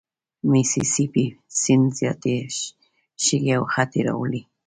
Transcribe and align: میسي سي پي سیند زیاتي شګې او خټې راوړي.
میسي 0.49 0.83
سي 0.93 1.05
پي 1.13 1.25
سیند 1.59 1.87
زیاتي 1.97 2.35
شګې 3.23 3.51
او 3.57 3.63
خټې 3.71 4.01
راوړي. 4.07 4.41